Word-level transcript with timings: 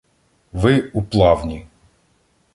Ви— 0.53 0.81
у 0.93 1.03
плавні. 1.03 1.67